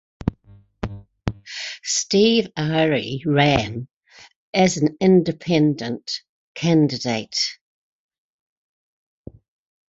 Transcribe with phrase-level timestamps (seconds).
[1.83, 3.87] Steve Ary ran
[4.51, 6.23] as an independent
[6.55, 7.37] candidate.